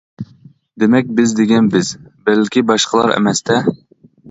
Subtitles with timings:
[0.83, 1.93] دېمەك بىز دېگەن بىز،
[2.31, 3.63] بەلكى باشقىلار ئەمەستە.